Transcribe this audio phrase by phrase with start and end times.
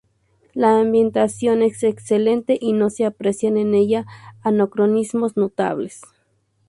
[0.55, 4.07] La ambientación es excelente y no se aprecian en ella
[4.41, 6.01] anacronismos notables.